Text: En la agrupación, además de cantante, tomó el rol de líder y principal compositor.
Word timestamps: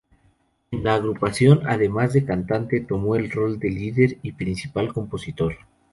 En 0.71 0.83
la 0.83 0.95
agrupación, 0.95 1.61
además 1.67 2.11
de 2.13 2.25
cantante, 2.25 2.79
tomó 2.81 3.15
el 3.15 3.29
rol 3.29 3.59
de 3.59 3.69
líder 3.69 4.17
y 4.23 4.31
principal 4.31 4.91
compositor. 4.93 5.55